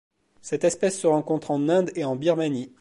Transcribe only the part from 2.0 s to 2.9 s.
en Birmanie.